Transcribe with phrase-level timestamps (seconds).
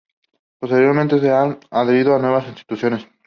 [0.59, 3.07] Posteriormente, se han adherido nuevas instituciones.